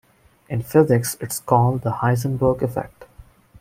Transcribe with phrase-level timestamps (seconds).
[0.49, 3.05] In physics it's called the Heisenberg Effect.